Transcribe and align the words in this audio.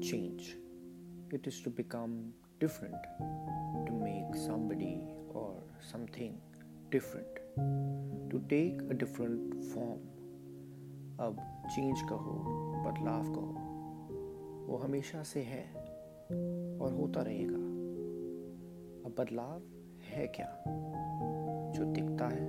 change, 0.00 0.56
it 1.30 1.46
is 1.46 1.60
to 1.60 1.70
become 1.70 2.32
different, 2.58 2.94
to 3.86 3.92
make 3.92 4.34
somebody 4.34 5.00
or 5.28 5.54
something 5.80 6.40
different, 6.90 7.28
to 8.30 8.42
take 8.48 8.80
a 8.90 8.94
different 8.94 9.64
form. 9.72 10.00
अब 11.20 11.36
change 11.74 12.00
कहो 12.08 12.34
बदलाव 12.84 13.24
कहो 13.32 14.66
वो 14.68 14.76
हमेशा 14.76 15.22
से 15.22 15.40
है 15.42 15.64
और 16.80 16.92
होता 16.92 17.22
रहेगा 17.22 17.58
अब 19.04 19.14
बदलाव 19.18 19.62
है 20.12 20.26
क्या 20.36 20.46
जो 21.76 21.84
दिखता 21.92 22.28
है 22.28 22.46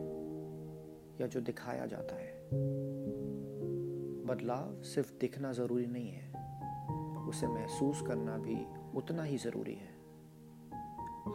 या 1.22 1.28
जो 1.28 1.42
दिखाया 1.42 1.86
जाता 1.86 2.16
है 2.16 2.32
बदलाव 4.30 4.82
सिर्फ़ 4.94 5.14
दिखना 5.22 5.52
ज़रूरी 5.52 5.86
नहीं 5.88 6.10
है 6.10 6.32
उसे 7.32 7.48
महसूस 7.48 8.02
करना 8.02 8.38
भी 8.38 8.66
उतना 8.98 9.24
ही 9.24 9.38
ज़रूरी 9.38 9.74
है। 9.74 10.02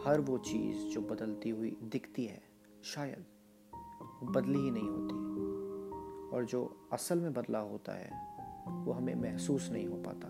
हर 0.05 0.21
वो 0.21 0.37
चीज़ 0.37 0.77
जो 0.93 1.01
बदलती 1.01 1.49
हुई 1.49 1.77
दिखती 1.83 2.25
है, 2.25 2.41
शायद 2.83 3.25
बदली 4.23 4.59
ही 4.59 4.71
नहीं 4.71 4.89
होती। 4.89 5.15
और 6.35 6.45
जो 6.45 6.89
असल 6.93 7.19
में 7.19 7.33
बदलाव 7.33 7.69
होता 7.69 7.93
है, 7.93 8.09
वो 8.85 8.91
हमें 8.91 9.15
महसूस 9.15 9.69
नहीं 9.71 9.87
हो 9.87 9.97
पाता। 9.97 10.27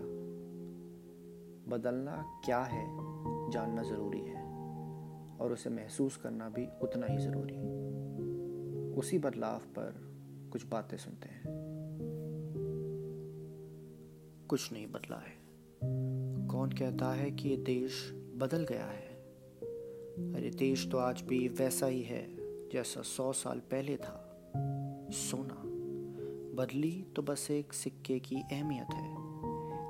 बदलना 1.76 2.40
क्या 2.44 2.58
है, 2.58 2.86
जानना 3.50 3.82
ज़रूरी 3.82 4.20
है, 4.20 4.44
और 5.38 5.52
उसे 5.52 5.70
महसूस 5.70 6.16
करना 6.16 6.48
भी 6.48 6.68
उतना 6.82 7.06
ही 7.06 7.18
ज़रूरी। 7.18 7.56
उसी 8.94 9.18
बदलाव 9.18 9.58
पर 9.58 10.08
कुछ 10.52 10.66
बातें 10.66 10.96
सुनते 10.96 11.28
हैं। 11.28 11.42
कुछ 14.48 14.72
नहीं 14.72 14.86
बदला 14.86 15.16
है। 15.16 15.37
कौन 16.50 16.70
कहता 16.70 17.12
है 17.12 17.30
कि 17.30 17.48
ये 17.48 17.56
देश 17.56 18.12
बदल 18.36 18.64
गया 18.64 18.84
है? 18.84 19.08
अरे 20.34 20.50
देश 20.50 20.88
तो 20.90 20.98
आज 20.98 21.20
भी 21.20 21.48
वैसा 21.48 21.86
ही 21.86 22.02
है, 22.02 22.26
जैसा 22.68 23.02
सौ 23.02 23.32
साल 23.32 23.58
पहले 23.58 23.96
था। 23.96 24.24
सोना, 25.10 25.62
बदली 26.62 27.06
तो 27.16 27.22
बस 27.22 27.50
एक 27.50 27.72
सिक्के 27.72 28.18
की 28.18 28.36
अहमियत 28.36 28.86
है। 28.94 29.12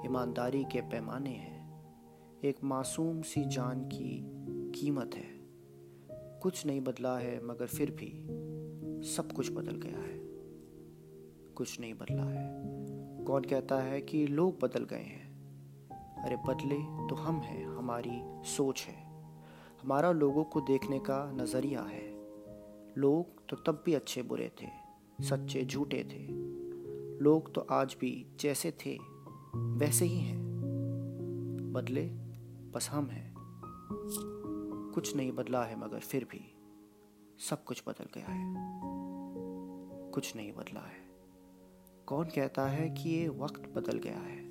ईमानदारी 0.05 0.65
के 0.65 0.81
पैमाने 0.81 1.31
हैं। 1.31 1.59
एक 2.45 2.65
मासूम 2.65 3.23
सी 3.23 3.45
जान 3.45 3.81
की 3.81 4.23
कीमत 4.71 5.11
है। 5.15 5.39
कुछ 6.41 6.67
नहीं 6.67 6.81
बदला 6.81 7.19
है, 7.19 7.47
मगर 7.47 7.67
फिर 7.67 7.91
भी 7.91 8.27
सब 9.09 9.33
कुछ 9.33 9.53
बदल 9.53 9.77
गया 9.77 9.99
है। 9.99 10.19
कुछ 11.53 11.81
नहीं 11.81 11.95
बदला 11.95 12.25
है। 12.25 12.65
कौन 13.25 13.45
कहता 13.45 13.79
है 13.79 14.01
कि 14.01 14.27
लोग 14.27 14.61
बदल 14.61 14.85
गए 14.85 14.97
हैं? 14.97 15.28
अरे 16.25 16.37
बदले 16.37 16.77
तो 17.09 17.15
हम 17.15 17.37
हैं, 17.37 17.67
हमारी 17.67 18.23
सोच 18.49 18.83
है। 18.83 19.09
हमारा 19.83 20.13
लोगों 20.13 20.45
को 20.45 20.61
देखने 20.61 20.99
का 20.99 21.33
नज़रिया 21.33 21.83
है। 21.83 22.13
लोग 22.99 23.49
तो 23.49 23.57
तब 23.57 23.83
भी 23.87 23.95
अच्छे 23.95 24.23
बुरे 24.23 24.53
थे, 24.63 24.67
सच्चे 25.25 25.65
झूठे 25.65 26.05
थे। 26.05 26.27
लोग 27.25 27.55
तो 27.55 27.61
आज 27.61 27.97
भी 28.01 28.27
जैसे 28.41 28.71
थे, 28.71 28.99
वैसे 29.57 30.05
ही 30.05 30.19
हैं। 30.19 30.39
बदले 31.73 32.07
बस 32.71 32.91
हम 32.91 33.07
हैं। 33.07 33.35
कुछ 34.95 35.17
नहीं 35.17 35.33
बदला 35.33 35.65
है 35.65 35.79
मगर 35.79 35.99
फिर 35.99 36.25
भी 36.25 36.55
सब 37.39 37.65
कुछ 37.65 37.83
बदल 37.89 38.07
गया 38.15 38.27
है। 38.27 38.55
कुछ 40.11 40.37
नहीं 40.37 40.53
बदला 40.53 40.81
है। 40.81 41.09
कौन 42.07 42.25
कहता 42.25 42.67
है 42.67 42.91
कि 42.91 43.11
ये 43.11 43.29
वक्त 43.29 43.71
बदल 43.77 43.99
गया 43.99 44.19
है? 44.19 44.49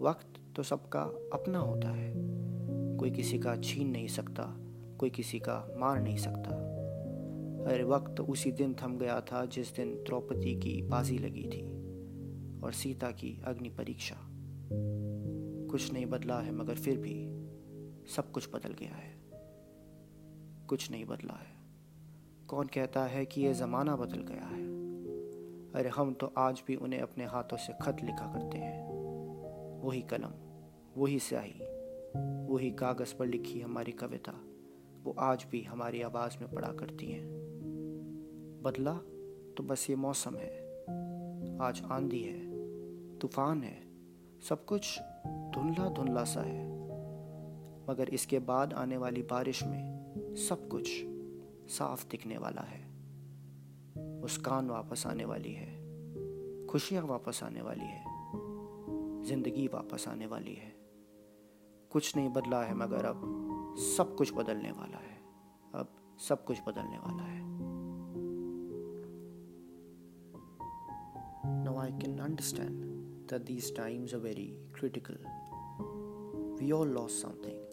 वक्त 0.00 0.27
तो 0.58 0.62
सबका 0.62 1.02
अपना 1.32 1.58
होता 1.58 1.88
है। 1.88 2.14
कोई 2.96 3.10
किसी 3.10 3.38
का 3.38 3.56
छीन 3.56 3.90
नहीं 3.90 4.08
सकता, 4.08 4.56
कोई 4.98 5.10
किसी 5.10 5.38
का 5.38 5.74
मार 5.76 6.02
नहीं 6.02 6.16
सकता। 6.16 6.50
अरे 7.70 7.84
वक्त 7.84 8.20
उसी 8.20 8.52
दिन 8.52 8.74
थम 8.74 8.98
गया 8.98 9.20
था 9.20 9.46
जिस 9.46 9.76
दिन 9.76 9.94
द्रौपदी 9.94 10.56
की 10.56 10.82
बाजी 10.82 11.18
लगी 11.18 11.42
थी 11.42 11.62
और 12.60 12.72
सीता 12.72 13.10
की 13.10 13.42
अग्नि 13.44 13.68
परीक्षा। 13.68 14.16
कुछ 15.70 15.92
नहीं 15.92 16.06
बदला 16.06 16.40
है, 16.40 16.52
मगर 16.52 16.74
फिर 16.74 16.98
भी 16.98 17.28
सब 18.16 18.30
कुछ 18.30 18.48
बदल 18.54 18.72
गया 18.72 18.94
है। 18.94 19.20
कुछ 20.66 20.90
नहीं 20.90 21.04
बदला 21.04 21.34
है। 21.34 21.56
कौन 22.48 22.66
कहता 22.66 23.04
है 23.04 23.26
कि 23.26 23.40
यह 23.40 23.52
ज़माना 23.52 23.96
बदल 23.96 24.20
गया 24.20 24.44
है? 24.44 24.64
अरे 25.72 25.88
हम 25.88 26.14
तो 26.14 26.32
आज 26.38 26.62
भी 26.66 26.76
उन्हें 26.76 27.00
अपने 27.00 27.24
हाथों 27.24 27.56
से 27.56 27.72
खत 27.82 27.96
लिखा 28.04 28.34
करते 28.34 28.58
हैं। 28.58 28.98
वही 29.82 30.02
कलम। 30.02 30.47
वही 30.98 31.18
स्याही, 31.18 31.60
वही 32.46 32.70
कागज़ 32.70 33.14
पर 33.14 33.26
लिखी 33.26 33.60
हमारी 33.60 33.92
कविता, 33.92 34.32
वो 35.04 35.14
आज 35.18 35.46
भी 35.50 35.62
हमारी 35.62 36.02
आवाज़ 36.02 36.36
में 36.40 36.50
पड़ा 36.50 36.68
करती 36.68 37.06
हैं। 37.06 37.28
बदला 38.62 38.94
तो 39.56 39.62
बस 39.62 39.90
ये 39.90 39.96
मौसम 39.96 40.36
है, 40.36 40.50
आज 41.60 41.82
आंधी 41.84 42.22
है, 42.22 43.18
तूफ़ान 43.18 43.62
है, 43.62 43.76
सब 44.40 44.64
कुछ 44.64 44.98
धुंधला 45.28 45.88
धुंधला 45.88 46.24
सा 46.24 46.40
है। 46.40 46.66
मगर 47.90 48.08
इसके 48.08 48.38
बाद 48.38 48.72
आने 48.72 48.96
वाली 48.96 49.22
बारिश 49.22 49.62
में 49.62 50.34
सब 50.48 50.68
कुछ 50.68 50.90
साफ़ 51.70 52.08
दिखने 52.08 52.38
वाला 52.38 52.62
है। 52.62 52.80
मुस्कान 54.20 54.70
वापस 54.70 55.06
आने 55.06 55.24
वाली 55.24 55.52
है, 55.52 55.70
खुशियाँ 56.66 57.06
वापस 57.06 57.40
आने 57.42 57.62
वाली 57.62 57.84
है, 57.84 58.04
ज़िंदगी 59.24 59.66
वापस 59.66 60.08
आने 60.08 60.26
वाली 60.26 60.54
है। 60.54 60.77
कुछ 61.90 62.16
नहीं 62.16 62.28
बदला 62.28 62.62
है, 62.62 62.74
मगर 62.74 63.04
अब 63.04 63.20
सब 63.96 64.16
कुछ 64.16 64.34
बदलने 64.34 64.70
वाला 64.70 64.98
है। 64.98 65.20
अब 65.74 66.16
सब 66.28 66.44
कुछ 66.44 66.60
बदलने 66.68 66.98
वाला 66.98 67.22
है। 67.22 67.42
No 71.64 71.78
I 71.78 71.90
can 71.90 72.18
understand 72.18 72.84
that 73.30 73.42
these 73.42 73.76
times 73.76 74.14
a 74.14 74.18
very 74.18 74.46
critical 74.74 75.18
we 76.60 76.70
all 76.72 76.88
loss 76.88 77.22
something 77.22 77.64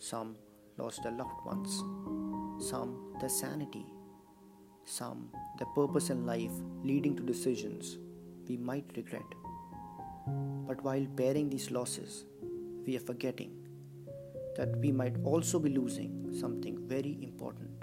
some 0.00 0.34
loss 0.78 1.00
the 1.00 1.06
left 1.06 1.46
once 1.46 1.80
some 2.70 3.18
the 3.24 3.28
sanity 3.28 3.84
some 4.86 5.28
the 5.34 5.66
purpose 5.78 6.10
in 6.10 6.26
life 6.26 6.50
leading 6.84 7.16
to 7.16 7.24
decisions 7.24 7.96
we 8.48 8.56
might 8.56 8.92
regret 8.96 9.34
but 10.68 10.84
while 10.84 11.06
bearing 11.06 11.50
these 11.50 11.68
losses 11.72 12.35
we 12.86 12.96
are 12.96 13.00
forgetting 13.00 13.52
that 14.56 14.76
we 14.78 14.92
might 14.92 15.16
also 15.24 15.58
be 15.58 15.70
losing 15.70 16.32
something 16.32 16.78
very 16.88 17.18
important 17.22 17.76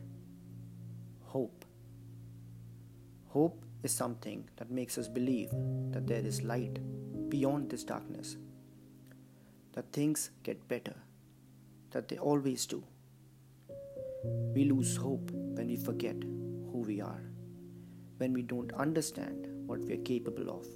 hope. 1.34 1.66
Hope 3.30 3.66
is 3.82 3.92
something 3.92 4.48
that 4.58 4.70
makes 4.70 4.98
us 5.00 5.08
believe 5.08 5.50
that 5.92 6.06
there 6.06 6.24
is 6.32 6.44
light 6.44 6.78
beyond 7.30 7.72
this 7.72 7.84
darkness, 7.84 8.38
that 9.74 9.92
things 9.92 10.30
get 10.44 10.68
better, 10.68 10.94
that 11.90 12.08
they 12.08 12.20
always 12.20 12.68
do. 12.68 12.84
We 14.54 14.66
lose 14.66 14.96
hope 14.96 15.32
when 15.32 15.68
we 15.68 15.76
forget 15.76 16.22
who 16.22 16.84
we 16.86 17.02
are, 17.02 17.24
when 18.18 18.32
we 18.32 18.44
don't 18.44 18.72
understand 18.74 19.48
what 19.66 19.80
we 19.80 19.94
are 19.94 20.04
capable 20.04 20.52
of. 20.52 20.68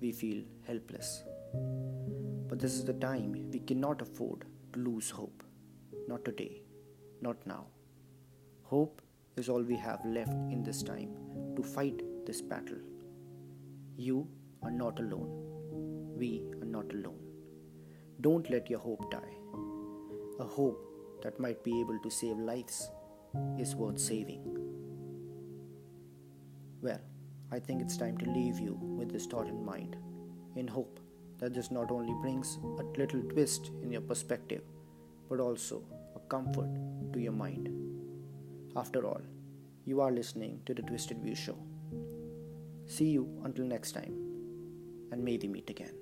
We 0.00 0.12
feel 0.12 0.44
helpless. 0.66 1.24
But 1.52 2.58
this 2.58 2.74
is 2.74 2.84
the 2.84 2.94
time 2.94 3.50
we 3.52 3.60
cannot 3.60 4.02
afford 4.02 4.44
to 4.72 4.80
lose 4.80 5.10
hope. 5.10 5.42
Not 6.08 6.24
today, 6.24 6.62
not 7.20 7.36
now. 7.46 7.66
Hope 8.64 9.02
is 9.36 9.48
all 9.48 9.62
we 9.62 9.76
have 9.76 10.04
left 10.04 10.32
in 10.32 10.62
this 10.62 10.82
time 10.82 11.10
to 11.56 11.62
fight 11.62 12.02
this 12.26 12.40
battle. 12.40 12.78
You 13.96 14.28
are 14.62 14.70
not 14.70 14.98
alone. 14.98 15.30
We 16.16 16.42
are 16.60 16.66
not 16.66 16.92
alone. 16.92 17.20
Don't 18.20 18.50
let 18.50 18.68
your 18.68 18.80
hope 18.80 19.10
die. 19.10 19.36
A 20.40 20.44
hope 20.44 20.84
that 21.22 21.38
might 21.38 21.62
be 21.64 21.80
able 21.80 21.98
to 21.98 22.10
save 22.10 22.36
lives 22.36 22.90
is 23.58 23.74
worth 23.74 23.98
saving. 23.98 24.42
Well, 26.82 27.00
I 27.52 27.58
think 27.58 27.82
it's 27.82 27.96
time 27.96 28.16
to 28.18 28.30
leave 28.30 28.58
you 28.58 28.74
with 28.80 29.10
this 29.10 29.26
thought 29.26 29.48
in 29.48 29.64
mind, 29.64 29.96
in 30.56 30.66
hope 30.66 31.00
that 31.40 31.54
this 31.54 31.70
not 31.70 31.90
only 31.90 32.14
brings 32.22 32.58
a 32.78 32.84
little 32.98 33.22
twist 33.22 33.70
in 33.82 33.90
your 33.90 34.02
perspective, 34.02 34.62
but 35.28 35.40
also 35.40 35.82
a 36.16 36.20
comfort 36.28 36.68
to 37.12 37.20
your 37.20 37.32
mind. 37.32 37.68
After 38.76 39.06
all, 39.06 39.22
you 39.84 40.00
are 40.00 40.12
listening 40.12 40.60
to 40.66 40.74
the 40.74 40.82
Twisted 40.82 41.18
View 41.18 41.34
Show. 41.34 41.56
See 42.86 43.08
you 43.08 43.40
until 43.44 43.64
next 43.64 43.92
time, 43.92 44.14
and 45.10 45.24
may 45.24 45.38
we 45.38 45.48
meet 45.48 45.70
again. 45.70 45.94